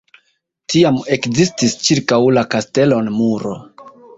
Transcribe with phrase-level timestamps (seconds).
[0.73, 3.57] Tiam ekzistis ĉirkaŭ la kastelon muro.